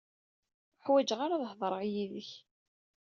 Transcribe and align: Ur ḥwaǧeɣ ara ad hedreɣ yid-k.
Ur 0.79 0.83
ḥwaǧeɣ 0.85 1.19
ara 1.25 1.35
ad 1.39 1.47
hedreɣ 1.49 1.81
yid-k. 1.91 2.29